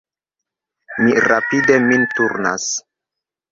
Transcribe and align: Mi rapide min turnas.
Mi 1.03 1.13
rapide 1.27 1.77
min 1.85 2.09
turnas. 2.17 2.69